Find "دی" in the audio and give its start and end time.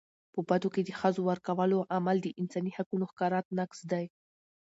3.91-4.05